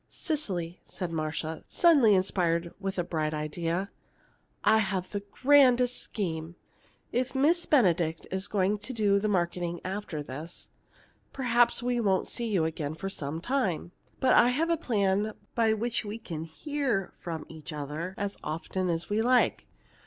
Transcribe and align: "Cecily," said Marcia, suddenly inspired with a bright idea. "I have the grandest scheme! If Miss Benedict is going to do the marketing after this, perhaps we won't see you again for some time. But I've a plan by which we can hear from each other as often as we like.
"Cecily," 0.09 0.79
said 0.83 1.11
Marcia, 1.11 1.63
suddenly 1.69 2.15
inspired 2.15 2.73
with 2.79 2.97
a 2.97 3.03
bright 3.03 3.35
idea. 3.35 3.91
"I 4.63 4.79
have 4.79 5.11
the 5.11 5.19
grandest 5.19 5.95
scheme! 6.01 6.55
If 7.11 7.35
Miss 7.35 7.67
Benedict 7.67 8.25
is 8.31 8.47
going 8.47 8.79
to 8.79 8.93
do 8.93 9.19
the 9.19 9.27
marketing 9.27 9.79
after 9.85 10.23
this, 10.23 10.71
perhaps 11.33 11.83
we 11.83 11.99
won't 11.99 12.27
see 12.27 12.47
you 12.47 12.65
again 12.65 12.95
for 12.95 13.11
some 13.11 13.41
time. 13.41 13.91
But 14.19 14.33
I've 14.33 14.71
a 14.71 14.75
plan 14.75 15.35
by 15.53 15.73
which 15.73 16.03
we 16.03 16.17
can 16.17 16.45
hear 16.45 17.13
from 17.19 17.45
each 17.47 17.71
other 17.71 18.15
as 18.17 18.39
often 18.43 18.89
as 18.89 19.07
we 19.07 19.21
like. 19.21 19.67